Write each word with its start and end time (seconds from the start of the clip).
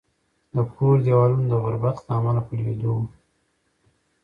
د 0.55 0.55
کور 0.73 0.95
دېوالونه 1.05 1.45
د 1.49 1.53
غربت 1.63 1.97
له 2.05 2.11
امله 2.19 2.41
په 2.47 2.53
لوېدو 2.59 2.89
وو 2.95 3.05